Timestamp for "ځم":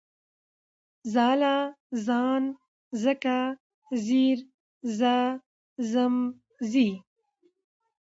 5.91-6.15